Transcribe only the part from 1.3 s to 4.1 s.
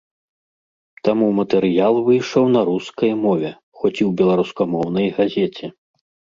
матэрыял выйшаў на рускай мове, хоць і